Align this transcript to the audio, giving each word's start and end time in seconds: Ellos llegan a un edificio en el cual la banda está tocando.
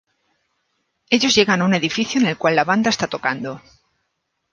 Ellos 1.11 1.35
llegan 1.35 1.61
a 1.61 1.65
un 1.65 1.75
edificio 1.75 2.19
en 2.19 2.25
el 2.25 2.35
cual 2.35 2.55
la 2.55 2.63
banda 2.63 2.89
está 2.89 3.05
tocando. 3.05 3.61